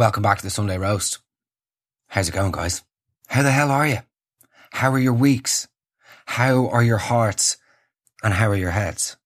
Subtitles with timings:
[0.00, 1.18] Welcome back to the Sunday Roast.
[2.06, 2.82] How's it going, guys?
[3.26, 3.98] How the hell are you?
[4.70, 5.68] How are your weeks?
[6.24, 7.58] How are your hearts?
[8.22, 9.18] And how are your heads?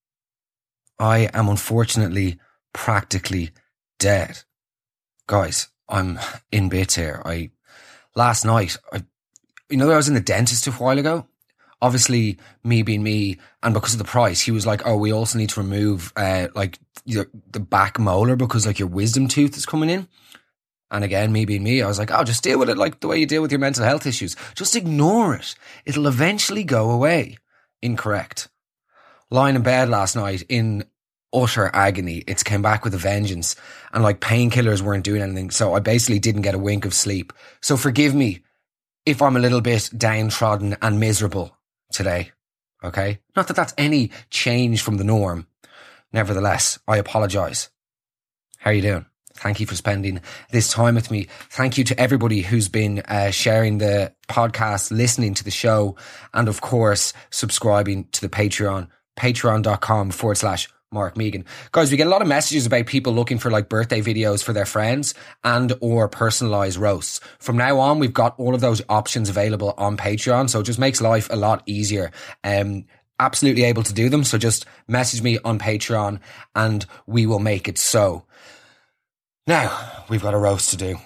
[0.98, 2.40] I am unfortunately
[2.72, 3.52] practically
[4.00, 4.40] dead.
[5.28, 6.18] Guys, I'm
[6.50, 7.22] in bits here.
[7.24, 7.52] I,
[8.16, 9.04] last night, I,
[9.70, 11.28] you know, I was in the dentist a while ago.
[11.80, 15.38] Obviously, me being me, and because of the price, he was like, "Oh, we also
[15.38, 19.66] need to remove, uh, like your, the back molar because like your wisdom tooth is
[19.66, 20.08] coming in."
[20.94, 23.08] And again, me being me, I was like, oh, just deal with it like the
[23.08, 24.36] way you deal with your mental health issues.
[24.54, 25.56] Just ignore it.
[25.84, 27.36] It'll eventually go away.
[27.82, 28.46] Incorrect.
[29.28, 30.84] Lying in bed last night in
[31.34, 32.22] utter agony.
[32.28, 33.56] It's came back with a vengeance
[33.92, 35.50] and like painkillers weren't doing anything.
[35.50, 37.32] So I basically didn't get a wink of sleep.
[37.60, 38.44] So forgive me
[39.04, 41.58] if I'm a little bit downtrodden and miserable
[41.90, 42.30] today.
[42.84, 43.18] Okay.
[43.34, 45.48] Not that that's any change from the norm.
[46.12, 47.68] Nevertheless, I apologize.
[48.58, 49.06] How are you doing?
[49.36, 50.20] Thank you for spending
[50.52, 51.26] this time with me.
[51.50, 55.96] Thank you to everybody who's been uh, sharing the podcast, listening to the show,
[56.32, 61.44] and of course, subscribing to the Patreon, patreon.com forward slash Mark Megan.
[61.72, 64.52] Guys, we get a lot of messages about people looking for like birthday videos for
[64.52, 65.12] their friends
[65.42, 67.20] and or personalized roasts.
[67.40, 70.48] From now on, we've got all of those options available on Patreon.
[70.48, 72.12] So it just makes life a lot easier.
[72.44, 72.86] Um,
[73.18, 74.24] absolutely able to do them.
[74.24, 76.20] So just message me on Patreon
[76.54, 78.24] and we will make it so.
[79.46, 80.96] Now, we've got a roast to do.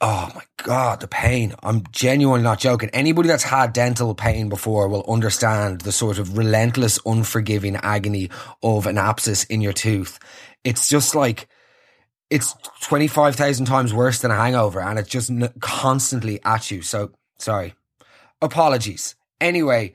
[0.00, 1.54] Oh my God, the pain.
[1.62, 2.90] I'm genuinely not joking.
[2.92, 8.28] Anybody that's had dental pain before will understand the sort of relentless, unforgiving agony
[8.62, 10.18] of an abscess in your tooth.
[10.62, 11.48] It's just like,
[12.28, 16.82] it's 25,000 times worse than a hangover and it's just constantly at you.
[16.82, 17.74] So, sorry.
[18.42, 19.14] Apologies.
[19.40, 19.94] Anyway,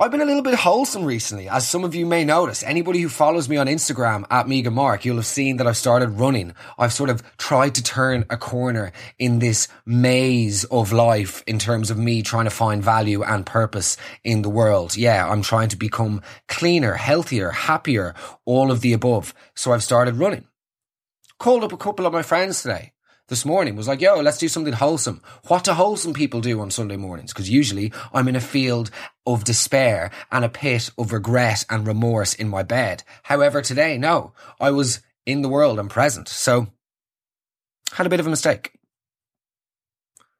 [0.00, 2.62] I've been a little bit wholesome recently, as some of you may notice.
[2.62, 6.10] Anybody who follows me on Instagram at Megan Mark, you'll have seen that I've started
[6.10, 6.54] running.
[6.78, 11.90] I've sort of tried to turn a corner in this maze of life in terms
[11.90, 14.96] of me trying to find value and purpose in the world.
[14.96, 18.14] Yeah, I'm trying to become cleaner, healthier, happier,
[18.44, 19.34] all of the above.
[19.56, 20.46] So I've started running.
[21.40, 22.92] Called up a couple of my friends today
[23.28, 25.22] this morning was like, yo, let's do something wholesome.
[25.46, 27.32] What do wholesome people do on Sunday mornings?
[27.32, 28.90] Because usually I'm in a field
[29.28, 33.04] of despair and a pit of regret and remorse in my bed.
[33.24, 36.28] However, today, no, I was in the world and present.
[36.28, 36.68] So
[37.92, 38.72] had a bit of a mistake.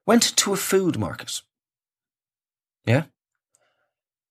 [0.06, 1.42] Went to a food market.
[2.86, 3.04] Yeah.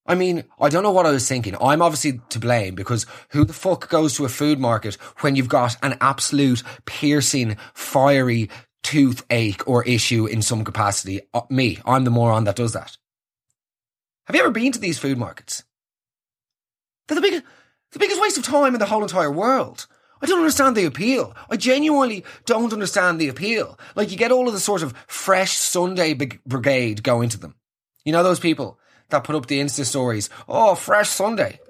[0.07, 1.55] I mean, I don't know what I was thinking.
[1.61, 5.49] I'm obviously to blame because who the fuck goes to a food market when you've
[5.49, 8.49] got an absolute piercing, fiery
[8.83, 11.21] toothache or issue in some capacity?
[11.33, 12.97] Uh, me, I'm the moron that does that.
[14.27, 15.63] Have you ever been to these food markets?
[17.07, 17.43] They're the biggest,
[17.93, 19.87] the biggest waste of time in the whole entire world.
[20.21, 21.33] I don't understand the appeal.
[21.49, 23.79] I genuinely don't understand the appeal.
[23.95, 27.55] Like you get all of the sort of fresh Sunday brigade going to them.
[28.03, 28.79] You know those people
[29.09, 30.29] that put up the Insta stories.
[30.49, 31.61] Oh, fresh Sunday.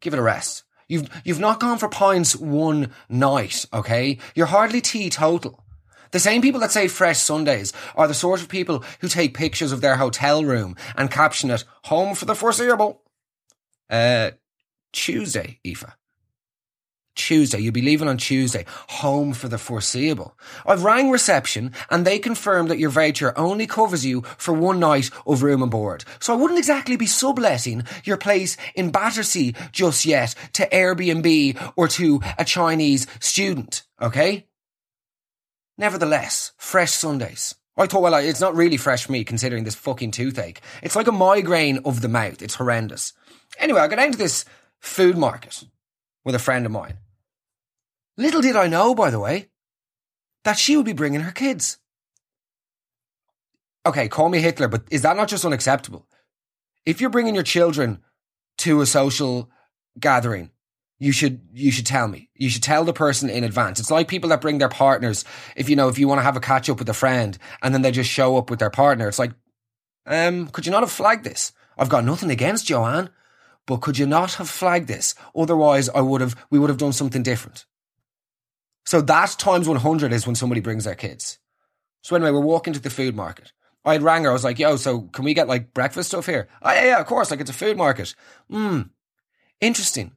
[0.00, 0.62] Give it a rest.
[0.88, 4.16] You've, you've not gone for pints one night, okay?
[4.34, 5.62] You're hardly teetotal.
[6.10, 9.72] The same people that say fresh Sundays are the sort of people who take pictures
[9.72, 13.02] of their hotel room and caption it, home for the foreseeable.
[13.90, 14.32] Uh,
[14.92, 15.96] Tuesday, Aoife.
[17.18, 17.58] Tuesday.
[17.58, 20.38] You'll be leaving on Tuesday, home for the foreseeable.
[20.64, 25.10] I've rang reception and they confirmed that your voucher only covers you for one night
[25.26, 26.04] of room and board.
[26.20, 31.88] So I wouldn't exactly be subletting your place in Battersea just yet to Airbnb or
[31.88, 34.47] to a Chinese student, okay?
[35.78, 37.54] Nevertheless, fresh Sundays.
[37.76, 40.60] I thought, well, it's not really fresh for me considering this fucking toothache.
[40.82, 42.42] It's like a migraine of the mouth.
[42.42, 43.12] It's horrendous.
[43.56, 44.44] Anyway, I got into this
[44.80, 45.62] food market
[46.24, 46.98] with a friend of mine.
[48.16, 49.48] Little did I know, by the way,
[50.42, 51.78] that she would be bringing her kids.
[53.86, 56.08] Okay, call me Hitler, but is that not just unacceptable?
[56.84, 58.00] If you're bringing your children
[58.58, 59.50] to a social
[60.00, 60.50] gathering,
[60.98, 62.28] you should you should tell me.
[62.34, 63.78] You should tell the person in advance.
[63.78, 65.24] It's like people that bring their partners.
[65.56, 67.72] If you know, if you want to have a catch up with a friend and
[67.72, 69.32] then they just show up with their partner, it's like,
[70.06, 71.52] um, could you not have flagged this?
[71.76, 73.10] I've got nothing against Joanne,
[73.66, 75.14] but could you not have flagged this?
[75.36, 76.34] Otherwise, I would have.
[76.50, 77.64] We would have done something different.
[78.84, 81.38] So that times 100 is when somebody brings their kids.
[82.02, 83.52] So anyway, we're walking to the food market.
[83.84, 84.30] I had rang her.
[84.30, 86.48] I was like, yo, so can we get like breakfast stuff here?
[86.62, 87.30] Oh, yeah, yeah, of course.
[87.30, 88.14] Like it's a food market.
[88.50, 88.82] Hmm.
[89.60, 90.12] Interesting.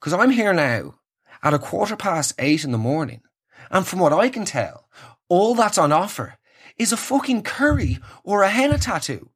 [0.00, 0.94] Because I'm here now
[1.42, 3.22] at a quarter past eight in the morning.
[3.70, 4.88] And from what I can tell,
[5.28, 6.38] all that's on offer
[6.76, 9.30] is a fucking curry or a henna tattoo.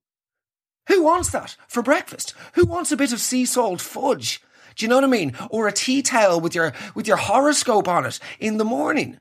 [0.89, 2.35] Who wants that for breakfast?
[2.55, 4.41] Who wants a bit of sea salt fudge
[4.77, 5.35] do you know what I mean?
[5.51, 9.19] Or a tea towel with your with your horoscope on it in the morning.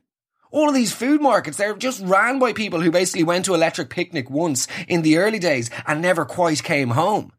[0.50, 3.88] All of these food markets, they're just ran by people who basically went to Electric
[3.90, 7.32] Picnic once in the early days and never quite came home.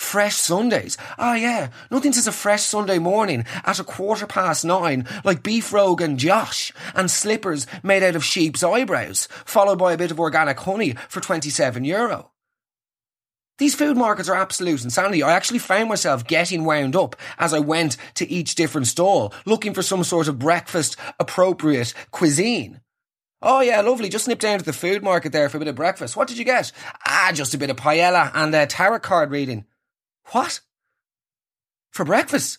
[0.00, 0.96] Fresh Sundays.
[1.18, 1.68] Ah, yeah.
[1.90, 6.72] Nothing says a fresh Sunday morning at a quarter past nine like beef rogan josh
[6.94, 11.20] and slippers made out of sheep's eyebrows, followed by a bit of organic honey for
[11.20, 12.32] 27 euro.
[13.58, 15.22] These food markets are absolute insanity.
[15.22, 19.74] I actually found myself getting wound up as I went to each different stall, looking
[19.74, 22.80] for some sort of breakfast appropriate cuisine.
[23.42, 24.08] Oh yeah, lovely.
[24.08, 26.16] Just nip down to the food market there for a bit of breakfast.
[26.16, 26.72] What did you get?
[27.06, 29.66] Ah, just a bit of paella and a tarot card reading.
[30.30, 30.60] What?
[31.90, 32.58] For breakfast?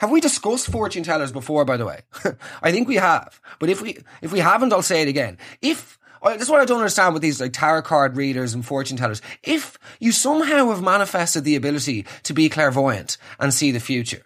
[0.00, 2.02] Have we discussed fortune tellers before, by the way?
[2.62, 3.40] I think we have.
[3.58, 5.38] But if we, if we haven't, I'll say it again.
[5.62, 8.96] If, this is what I don't understand with these like tarot card readers and fortune
[8.96, 9.22] tellers.
[9.42, 14.22] If you somehow have manifested the ability to be clairvoyant and see the future,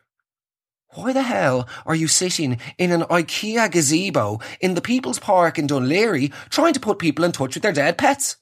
[0.94, 5.66] why the hell are you sitting in an IKEA gazebo in the People's Park in
[5.66, 8.36] Dún Laoghaire trying to put people in touch with their dead pets?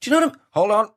[0.00, 0.90] Do you know what I'm, hold on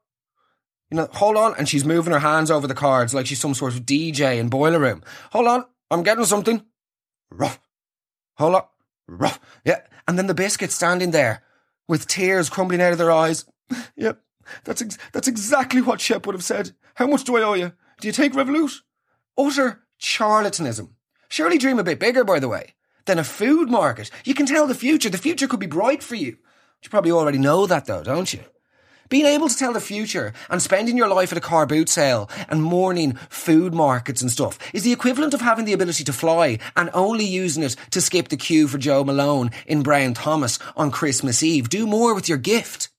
[0.91, 1.55] you know, hold on.
[1.57, 4.49] And she's moving her hands over the cards like she's some sort of DJ in
[4.49, 5.03] Boiler Room.
[5.31, 5.65] Hold on.
[5.91, 6.63] I'm getting something.
[7.31, 7.59] Rough.
[8.37, 8.63] Hold on.
[9.07, 9.39] Rough.
[9.63, 9.81] Yeah.
[10.07, 11.43] And then the biscuit standing there
[11.87, 13.45] with tears crumbling out of their eyes.
[13.95, 14.21] yep.
[14.63, 16.71] That's, ex- that's exactly what Shep would have said.
[16.95, 17.71] How much do I owe you?
[18.01, 18.73] Do you take Revolut?
[19.37, 20.89] Utter charlatanism.
[21.27, 22.73] Surely dream a bit bigger, by the way,
[23.05, 24.09] than a food market.
[24.25, 25.09] You can tell the future.
[25.09, 26.37] The future could be bright for you.
[26.81, 28.39] You probably already know that though, don't you?
[29.09, 32.29] Being able to tell the future and spending your life at a car boot sale
[32.47, 36.59] and morning food markets and stuff is the equivalent of having the ability to fly
[36.75, 40.91] and only using it to skip the queue for Joe Malone in Brown Thomas on
[40.91, 41.69] Christmas Eve.
[41.69, 42.89] Do more with your gift.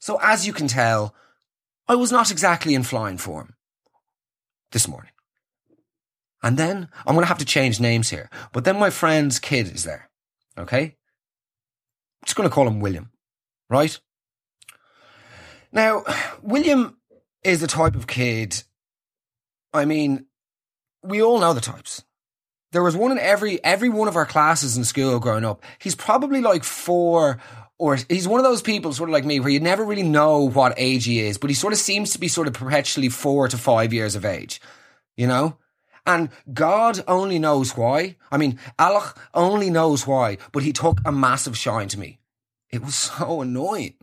[0.00, 1.14] So as you can tell,
[1.86, 3.54] I was not exactly in flying form
[4.72, 5.12] this morning.
[6.42, 8.28] And then I'm going to have to change names here.
[8.52, 10.10] But then my friend's kid is there.
[10.58, 10.82] Okay.
[10.82, 13.10] I'm just going to call him William.
[13.70, 13.96] Right?
[15.72, 16.04] Now,
[16.42, 16.98] William
[17.42, 18.62] is the type of kid.
[19.72, 20.26] I mean,
[21.02, 22.04] we all know the types.
[22.72, 25.62] There was one in every every one of our classes in school growing up.
[25.78, 27.38] He's probably like four
[27.78, 30.48] or he's one of those people sort of like me where you never really know
[30.48, 33.48] what age he is, but he sort of seems to be sort of perpetually four
[33.48, 34.60] to five years of age.
[35.16, 35.58] You know?
[36.06, 38.16] And God only knows why.
[38.30, 42.18] I mean, Allah only knows why, but he took a massive shine to me.
[42.70, 43.94] It was so annoying.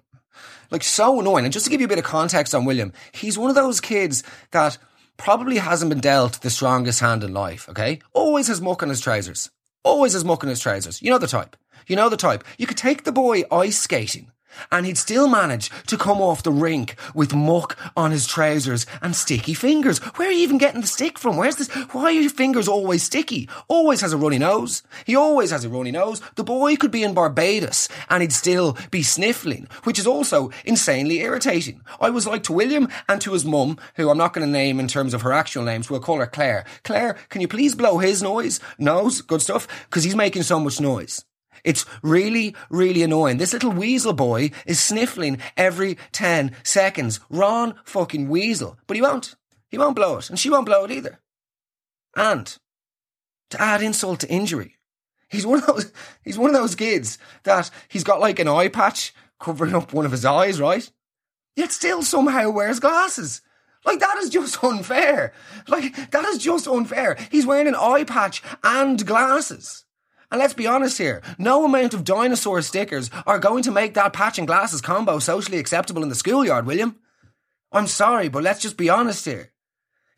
[0.71, 1.45] Like so annoying.
[1.45, 3.81] And just to give you a bit of context on William, he's one of those
[3.81, 4.77] kids that
[5.17, 7.99] probably hasn't been dealt the strongest hand in life, okay?
[8.13, 9.49] Always has muck on his trousers.
[9.83, 11.01] Always has muck on his trousers.
[11.01, 11.55] You know the type.
[11.87, 12.43] You know the type.
[12.57, 14.31] You could take the boy ice skating
[14.71, 19.15] and he'd still manage to come off the rink with muck on his trousers and
[19.15, 19.99] sticky fingers.
[19.99, 21.37] Where are you even getting the stick from?
[21.37, 21.69] Where's this?
[21.91, 23.49] Why are your fingers always sticky?
[23.67, 24.83] Always has a runny nose.
[25.05, 26.21] He always has a runny nose.
[26.35, 31.19] The boy could be in Barbados and he'd still be sniffling, which is also insanely
[31.19, 31.81] irritating.
[31.99, 34.79] I was like to William and to his mum, who I'm not going to name
[34.79, 35.89] in terms of her actual names.
[35.89, 36.65] We'll call her Claire.
[36.83, 38.59] Claire, can you please blow his noise?
[38.77, 39.21] Nose?
[39.21, 39.67] Good stuff?
[39.89, 41.25] Because he's making so much noise.
[41.63, 43.37] It's really, really annoying.
[43.37, 47.19] This little weasel boy is sniffling every 10 seconds.
[47.29, 48.77] Ron fucking weasel.
[48.87, 49.35] But he won't.
[49.69, 50.29] He won't blow it.
[50.29, 51.19] And she won't blow it either.
[52.15, 52.57] And
[53.51, 54.77] to add insult to injury,
[55.29, 55.91] he's one of those,
[56.23, 60.05] he's one of those kids that he's got like an eye patch covering up one
[60.05, 60.89] of his eyes, right?
[61.55, 63.41] Yet still somehow wears glasses.
[63.85, 65.33] Like that is just unfair.
[65.67, 67.17] Like that is just unfair.
[67.31, 69.85] He's wearing an eye patch and glasses.
[70.31, 74.13] And let's be honest here, no amount of dinosaur stickers are going to make that
[74.13, 76.97] patch and glasses combo socially acceptable in the schoolyard, William.
[77.71, 79.51] I'm sorry, but let's just be honest here.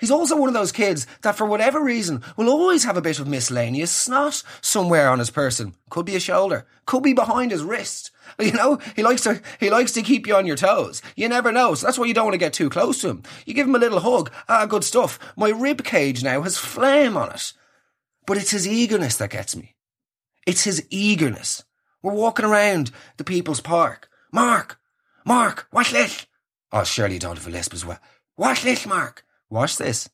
[0.01, 3.19] He's also one of those kids that, for whatever reason, will always have a bit
[3.19, 5.75] of miscellaneous snot somewhere on his person.
[5.91, 8.11] Could be a shoulder, could be behind his wrist.
[8.39, 11.01] You know, he likes to he likes to keep you on your toes.
[11.17, 13.23] You never know, so that's why you don't want to get too close to him.
[13.45, 14.31] You give him a little hug.
[14.47, 15.19] Ah, good stuff.
[15.35, 17.51] My rib cage now has flame on it,
[18.25, 19.75] but it's his eagerness that gets me.
[20.45, 21.63] It's his eagerness.
[22.01, 24.09] We're walking around the People's Park.
[24.31, 24.79] Mark!
[25.25, 25.67] Mark!
[25.71, 26.25] Watch this!
[26.71, 27.99] Oh, surely you don't have a lisp as well.
[28.37, 29.23] Watch this, Mark!
[29.49, 30.09] Watch this.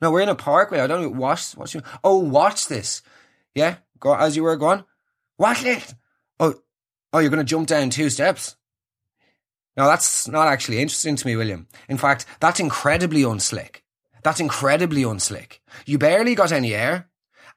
[0.00, 0.80] No, we're in a parkway.
[0.80, 1.08] I don't know.
[1.08, 1.76] Watch, watch.
[2.02, 3.02] Oh, watch this.
[3.54, 3.76] Yeah?
[4.00, 4.84] Go as you were going.
[5.38, 5.94] Watch this!
[6.40, 6.54] Oh,
[7.12, 8.56] oh, you're going to jump down two steps?
[9.76, 11.68] Now, that's not actually interesting to me, William.
[11.88, 13.76] In fact, that's incredibly unslick.
[14.22, 15.58] That's incredibly unslick.
[15.86, 17.08] You barely got any air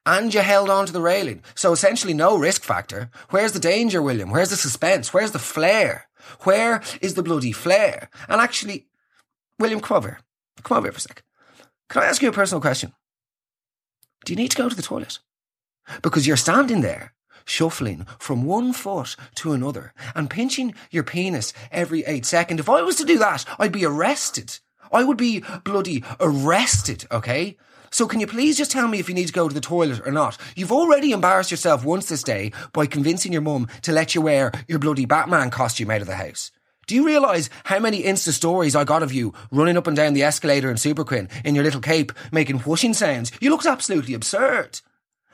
[0.06, 1.44] and you held on to the railing.
[1.56, 3.10] So essentially no risk factor.
[3.30, 4.30] Where's the danger, William?
[4.30, 5.14] Where's the suspense?
[5.14, 6.08] Where's the flair?
[6.44, 8.10] Where is the bloody flair?
[8.28, 8.88] And actually,
[9.60, 10.20] William, come over.
[10.64, 11.24] Come over for a sec.
[11.90, 12.94] Can I ask you a personal question?
[14.26, 15.20] Do you need to go to the toilet?
[16.02, 17.14] Because you're standing there,
[17.46, 22.60] shuffling from one foot to another and pinching your penis every eight seconds.
[22.60, 24.60] If I was to do that, I'd be arrested.
[24.92, 27.58] I would be bloody arrested, okay?
[27.96, 30.06] So can you please just tell me if you need to go to the toilet
[30.06, 30.38] or not?
[30.58, 34.52] You've already embarrassed yourself once this day by convincing your mum to let you wear
[34.68, 36.52] your bloody Batman costume out of the house.
[36.88, 40.14] Do you realise how many Insta stories I got of you running up and down
[40.14, 43.32] the escalator in Superquinn in your little cape making whooshing sounds?
[43.40, 44.82] You looked absolutely absurd.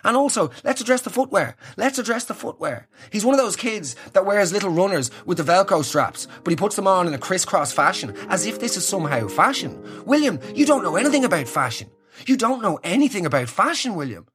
[0.03, 1.55] And also, let's address the footwear.
[1.77, 2.87] Let's address the footwear.
[3.11, 6.55] He's one of those kids that wears little runners with the Velcro straps, but he
[6.55, 10.05] puts them on in a crisscross fashion, as if this is somehow fashion.
[10.05, 11.89] William, you don't know anything about fashion.
[12.27, 14.27] You don't know anything about fashion, William.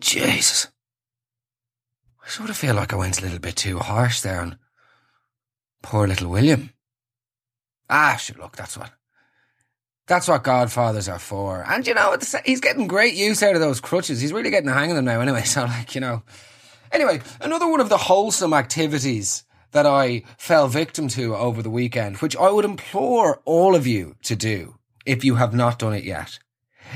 [0.00, 0.68] Jesus.
[2.22, 4.58] I sort of feel like I went a little bit too harsh there on
[5.84, 6.70] poor little William.
[7.88, 8.90] Ah, look, that's what.
[10.06, 11.64] That's what godfathers are for.
[11.66, 14.20] And you know, he's getting great use out of those crutches.
[14.20, 15.42] He's really getting the hang of them now anyway.
[15.44, 16.22] So, like, you know.
[16.90, 22.18] Anyway, another one of the wholesome activities that I fell victim to over the weekend,
[22.18, 26.04] which I would implore all of you to do if you have not done it
[26.04, 26.38] yet,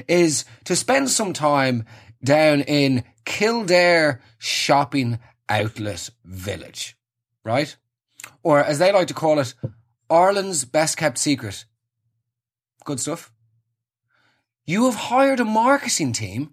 [0.07, 1.85] is to spend some time
[2.23, 5.19] down in Kildare Shopping
[5.49, 6.97] Outlet Village,
[7.45, 7.77] right?
[8.43, 9.55] Or as they like to call it,
[10.11, 11.65] Ireland's best kept secret.
[12.85, 13.33] Good stuff.
[14.65, 16.53] You have hired a marketing team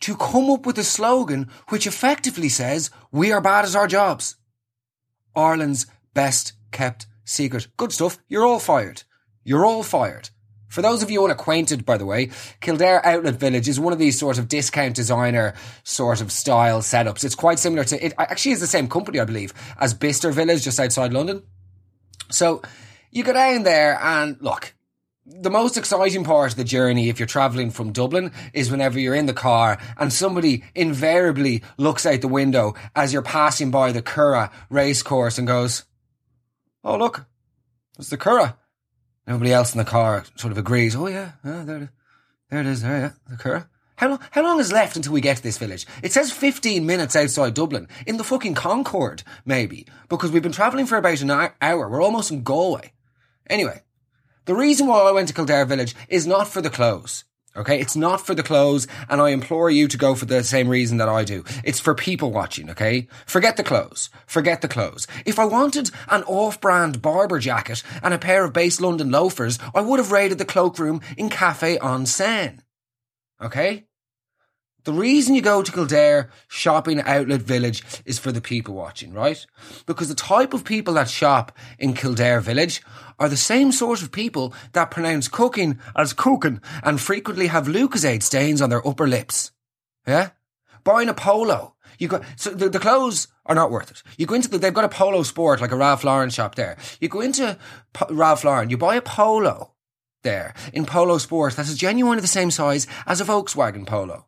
[0.00, 4.36] to come up with a slogan which effectively says, we are bad at our jobs.
[5.34, 7.68] Ireland's best kept secret.
[7.76, 8.18] Good stuff.
[8.28, 9.02] You're all fired.
[9.44, 10.30] You're all fired.
[10.76, 12.28] For those of you unacquainted, by the way,
[12.60, 15.54] Kildare Outlet Village is one of these sort of discount designer
[15.84, 17.24] sort of style setups.
[17.24, 20.64] It's quite similar to, it actually is the same company, I believe, as Bicester Village
[20.64, 21.44] just outside London.
[22.30, 22.60] So
[23.10, 24.74] you go down there and look,
[25.24, 29.14] the most exciting part of the journey, if you're traveling from Dublin, is whenever you're
[29.14, 34.02] in the car and somebody invariably looks out the window as you're passing by the
[34.02, 35.84] Curragh racecourse and goes,
[36.84, 37.24] Oh, look,
[37.98, 38.56] it's the Curragh.
[39.26, 40.94] Nobody else in the car sort of agrees.
[40.94, 41.92] Oh, yeah, yeah there,
[42.50, 42.82] there it is.
[42.82, 43.66] There, yeah, the Curragh.
[43.96, 45.86] How long, how long is left until we get to this village?
[46.02, 47.88] It says 15 minutes outside Dublin.
[48.06, 49.86] In the fucking Concorde, maybe.
[50.08, 51.88] Because we've been travelling for about an hour.
[51.88, 52.92] We're almost in Galway.
[53.48, 53.82] Anyway,
[54.44, 57.24] the reason why I went to Kildare Village is not for the clothes.
[57.56, 60.68] Okay, it's not for the clothes, and I implore you to go for the same
[60.68, 61.42] reason that I do.
[61.64, 63.08] It's for people watching, okay?
[63.24, 64.10] Forget the clothes.
[64.26, 65.06] Forget the clothes.
[65.24, 69.80] If I wanted an off-brand Barbour jacket and a pair of Base London loafers, I
[69.80, 72.58] would have raided the cloakroom in Cafe on Seine.
[73.40, 73.86] Okay?
[74.86, 79.44] The reason you go to Kildare shopping outlet village is for the people watching, right?
[79.84, 82.82] Because the type of people that shop in Kildare village
[83.18, 88.22] are the same sort of people that pronounce cooking as cooking and frequently have Lucozade
[88.22, 89.50] stains on their upper lips.
[90.06, 90.30] Yeah?
[90.84, 91.74] Buying a polo.
[91.98, 94.04] You go, so the, the clothes are not worth it.
[94.16, 96.76] You go into the, they've got a polo sport, like a Ralph Lauren shop there.
[97.00, 97.58] You go into
[98.08, 99.72] Ralph Lauren, you buy a polo
[100.22, 104.26] there in Polo Sport that is genuinely the same size as a Volkswagen Polo.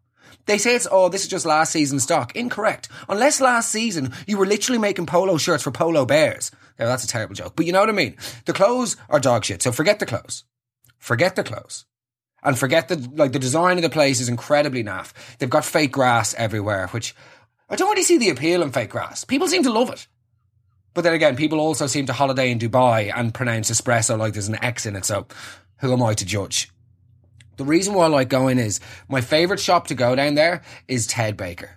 [0.49, 2.35] They say it's, oh, this is just last season's stock.
[2.35, 2.89] Incorrect.
[3.07, 6.51] Unless last season you were literally making polo shirts for polo bears.
[6.81, 7.53] Yeah, that's a terrible joke.
[7.55, 8.17] But you know what I mean?
[8.47, 9.61] The clothes are dog shit.
[9.61, 10.45] So forget the clothes.
[10.97, 11.85] Forget the clothes.
[12.43, 15.13] And forget the, like, the design of the place is incredibly naff.
[15.39, 17.15] They've got fake grass everywhere, which
[17.69, 19.25] I don't really see the appeal in fake grass.
[19.25, 20.07] People seem to love it.
[20.95, 24.49] But then again, people also seem to holiday in Dubai and pronounce espresso like there's
[24.49, 25.05] an X in it.
[25.05, 25.27] So
[25.81, 26.71] who am I to judge?
[27.59, 31.09] The reason why I like going is my favorite shop to go down there is
[31.09, 31.71] Ted Baker.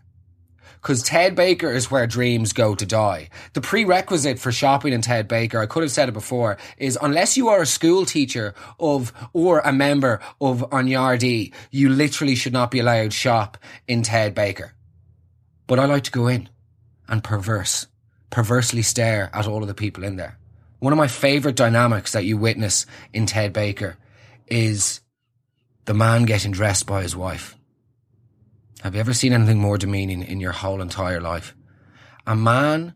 [0.81, 3.29] Cause Ted Baker is where dreams go to die.
[3.53, 7.35] The prerequisite for shopping in Ted Baker, I could have said it before, is unless
[7.35, 12.53] you are a school teacher of, or a member of An Gardaí, you literally should
[12.53, 13.57] not be allowed shop
[13.87, 14.73] in Ted Baker.
[15.65, 16.47] But I like to go in
[17.07, 17.87] and perverse,
[18.29, 20.37] perversely stare at all of the people in there.
[20.79, 23.97] One of my favorite dynamics that you witness in Ted Baker
[24.47, 25.00] is
[25.91, 27.57] the man getting dressed by his wife.
[28.81, 31.53] Have you ever seen anything more demeaning in your whole entire life?
[32.25, 32.93] A man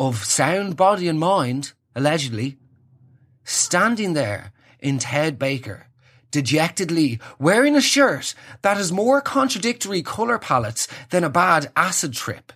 [0.00, 2.56] of sound body and mind, allegedly,
[3.44, 5.88] standing there in Ted Baker,
[6.30, 12.50] dejectedly wearing a shirt that has more contradictory colour palettes than a bad acid trip.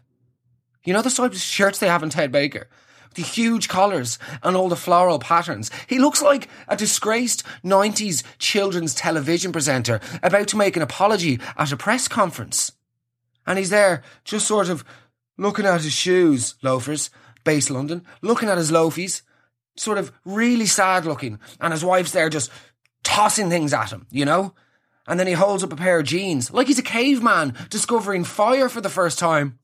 [0.85, 2.71] You know the type of shirts they have in Ted Baker?
[3.15, 5.71] The huge collars and all the floral patterns.
[5.89, 11.73] He looks like a disgraced 90s children's television presenter about to make an apology at
[11.73, 12.73] a press conference.
[13.47, 14.85] And he's there, just sort of
[15.37, 17.11] looking at his shoes, loafers,
[17.43, 19.23] Base London, looking at his loafies,
[19.77, 21.39] sort of really sad looking.
[21.61, 22.51] And his wife's there just
[23.03, 24.55] tossing things at him, you know?
[25.07, 28.69] And then he holds up a pair of jeans, like he's a caveman discovering fire
[28.69, 29.59] for the first time.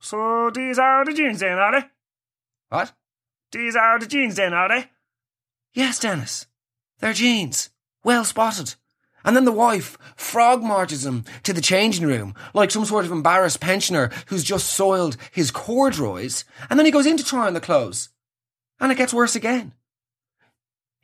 [0.00, 1.86] So these are the jeans then, are they?
[2.72, 2.94] What?
[3.52, 4.86] These are the jeans then, are they?
[5.74, 6.46] Yes, Dennis.
[7.00, 7.68] They're jeans.
[8.02, 8.76] Well spotted.
[9.26, 13.12] And then the wife frog marches him to the changing room like some sort of
[13.12, 16.46] embarrassed pensioner who's just soiled his corduroys.
[16.70, 18.08] And then he goes in to try on the clothes.
[18.80, 19.74] And it gets worse again.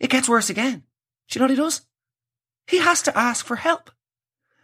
[0.01, 0.85] It gets worse again.
[1.29, 1.83] Do you know what he does?
[2.67, 3.91] He has to ask for help.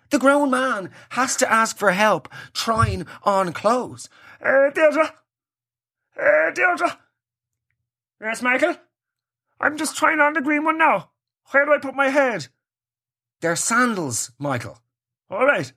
[0.08, 4.08] The grown man has to ask for help trying on clothes.
[4.42, 5.12] Uh, Deirdre?
[6.18, 6.99] Uh, Deirdre?
[8.21, 8.76] Yes, Michael?
[9.61, 11.11] I'm just trying on the green one now.
[11.50, 12.49] Where do I put my head?
[13.40, 14.78] They're sandals, Michael.
[15.30, 15.73] All right.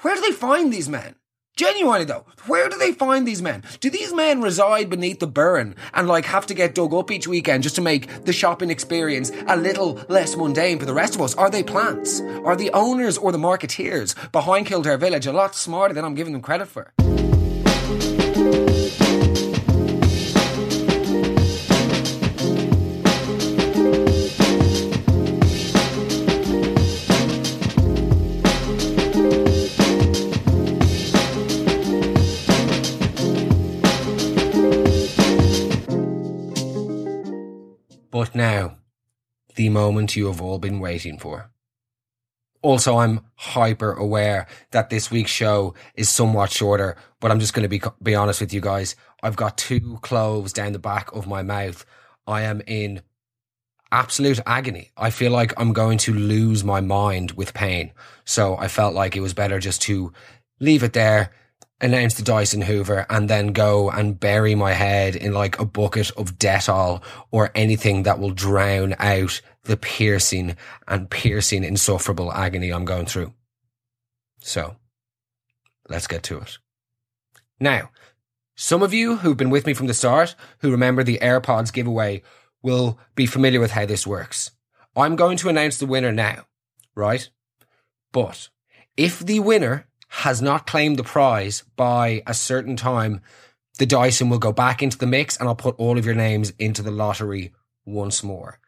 [0.00, 1.16] Where do they find these men?
[1.54, 3.62] Genuinely though, where do they find these men?
[3.80, 7.28] Do these men reside beneath the burn and like have to get dug up each
[7.28, 11.20] weekend just to make the shopping experience a little less mundane for the rest of
[11.20, 11.34] us?
[11.34, 12.22] Are they plants?
[12.22, 16.32] Are the owners or the marketeers behind Kildare Village a lot smarter than I'm giving
[16.32, 16.94] them credit for?
[39.72, 41.50] Moment you have all been waiting for.
[42.62, 47.68] Also, I'm hyper aware that this week's show is somewhat shorter, but I'm just going
[47.68, 48.94] to be, be honest with you guys.
[49.22, 51.84] I've got two cloves down the back of my mouth.
[52.26, 53.02] I am in
[53.90, 54.92] absolute agony.
[54.96, 57.92] I feel like I'm going to lose my mind with pain.
[58.24, 60.12] So I felt like it was better just to
[60.60, 61.32] leave it there,
[61.80, 66.10] announce the Dyson Hoover and then go and bury my head in like a bucket
[66.12, 70.56] of Dettol or anything that will drown out the piercing
[70.88, 73.32] and piercing insufferable agony I'm going through.
[74.40, 74.76] So
[75.88, 76.58] let's get to it.
[77.60, 77.90] Now,
[78.56, 82.22] some of you who've been with me from the start, who remember the AirPods giveaway,
[82.62, 84.50] will be familiar with how this works.
[84.96, 86.46] I'm going to announce the winner now,
[86.94, 87.28] right?
[88.12, 88.48] But
[88.96, 93.22] if the winner has not claimed the prize by a certain time,
[93.78, 96.52] the Dyson will go back into the mix and I'll put all of your names
[96.58, 97.52] into the lottery
[97.86, 98.58] once more.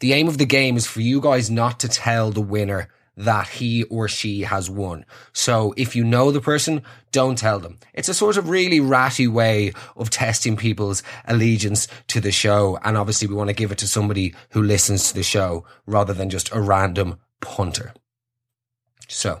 [0.00, 3.48] The aim of the game is for you guys not to tell the winner that
[3.48, 5.04] he or she has won.
[5.32, 7.78] So if you know the person, don't tell them.
[7.92, 12.78] It's a sort of really ratty way of testing people's allegiance to the show.
[12.84, 16.14] And obviously we want to give it to somebody who listens to the show rather
[16.14, 17.92] than just a random punter.
[19.08, 19.40] So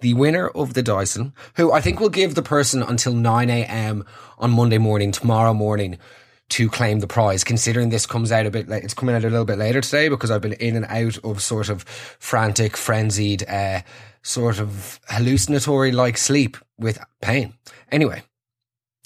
[0.00, 4.04] the winner of the Dyson, who I think will give the person until 9 a.m.
[4.38, 5.98] on Monday morning, tomorrow morning,
[6.48, 8.68] to claim the prize, considering this comes out a bit.
[8.68, 11.42] It's coming out a little bit later today because I've been in and out of
[11.42, 13.82] sort of frantic, frenzied, uh,
[14.22, 17.54] sort of hallucinatory like sleep with pain.
[17.90, 18.22] Anyway,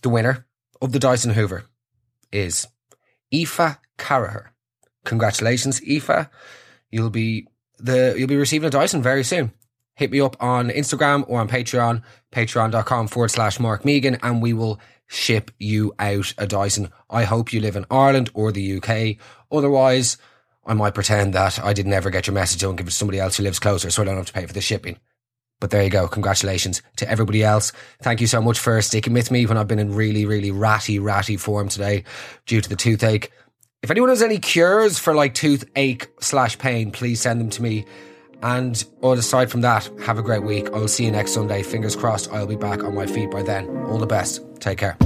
[0.02, 0.46] the winner
[0.82, 1.64] of the Dyson Hoover
[2.32, 2.66] is
[3.34, 4.48] Aoife Carraher.
[5.04, 6.28] Congratulations, Aoife.
[6.90, 7.46] You'll be
[7.78, 9.52] the, you'll be receiving a Dyson very soon
[10.00, 14.54] hit me up on Instagram or on Patreon, patreon.com forward slash Mark Megan, and we
[14.54, 16.88] will ship you out a Dyson.
[17.10, 19.16] I hope you live in Ireland or the UK.
[19.50, 20.16] Otherwise,
[20.64, 23.18] I might pretend that I didn't ever get your message and give it to somebody
[23.18, 24.98] else who lives closer so I don't have to pay for the shipping.
[25.58, 26.06] But there you go.
[26.06, 27.72] Congratulations to everybody else.
[28.02, 31.00] Thank you so much for sticking with me when I've been in really, really ratty,
[31.00, 32.04] ratty form today
[32.46, 33.32] due to the toothache.
[33.82, 37.84] If anyone has any cures for like toothache slash pain, please send them to me.
[38.42, 40.68] And all aside from that, have a great week.
[40.68, 41.64] I will see you next Sunday.
[41.64, 43.68] Fingers crossed, I'll be back on my feet by then.
[43.86, 44.49] All the best.
[44.60, 44.96] Take care.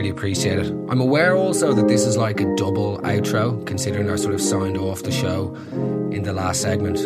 [0.00, 0.70] Really appreciate it.
[0.88, 4.78] I'm aware also that this is like a double outro, considering I sort of signed
[4.78, 5.54] off the show
[6.10, 6.96] in the last segment,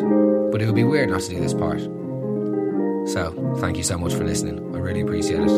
[0.52, 1.80] but it would be weird not to do this part.
[3.10, 4.76] So, thank you so much for listening.
[4.76, 5.50] I really appreciate it,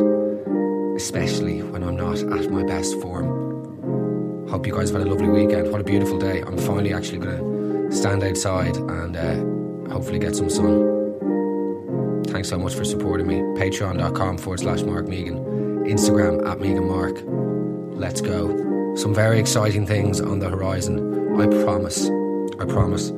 [0.96, 4.48] especially when I'm not at my best form.
[4.48, 5.70] Hope you guys have had a lovely weekend.
[5.70, 6.40] What a beautiful day.
[6.40, 12.24] I'm finally actually going to stand outside and uh, hopefully get some sun.
[12.28, 13.40] Thanks so much for supporting me.
[13.60, 15.55] Patreon.com forward slash Mark Megan.
[15.86, 17.16] Instagram at Megan Mark.
[17.98, 18.94] Let's go.
[18.96, 21.40] Some very exciting things on the horizon.
[21.40, 22.08] I promise.
[22.58, 23.08] I promise.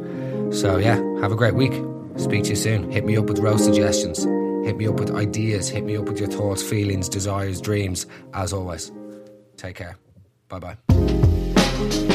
[0.50, 1.72] So, yeah, have a great week.
[2.16, 2.90] Speak to you soon.
[2.90, 4.24] Hit me up with roast suggestions.
[4.66, 5.68] Hit me up with ideas.
[5.68, 8.06] Hit me up with your thoughts, feelings, desires, dreams.
[8.34, 8.90] As always,
[9.56, 9.96] take care.
[10.48, 12.07] Bye bye.